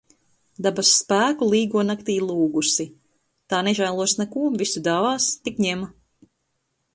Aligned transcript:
Dabas 0.67 0.93
spēku 1.01 1.49
Līgo 1.51 1.83
naktī 1.89 2.15
lūgusi. 2.29 2.87
Tā 3.53 3.59
nežēlos 3.69 4.17
neko, 4.23 4.47
visu 4.63 4.83
dāvās, 4.89 5.29
tik 5.47 5.63
ņem. 5.67 5.87